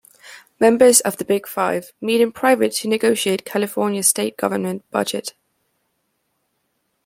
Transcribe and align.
Members 0.59 0.99
of 1.01 1.17
the 1.17 1.23
Big 1.25 1.45
Five 1.47 1.93
meet 2.01 2.21
in 2.21 2.31
private 2.31 2.71
to 2.77 2.87
negotiate 2.87 3.45
California's 3.45 4.07
state 4.07 4.35
government 4.35 4.83
budget. 4.89 5.35